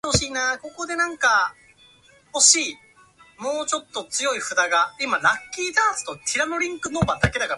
[0.01, 0.01] 業務を代替し合うのが難しい